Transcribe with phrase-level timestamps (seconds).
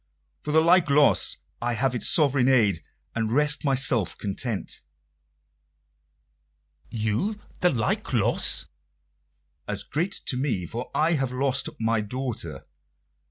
[0.41, 2.81] "For the like loss I have its sovereign aid,
[3.13, 4.79] and rest myself content."
[6.89, 8.65] "You the like loss?"
[9.67, 12.63] "As great to me; for I have lost my daughter."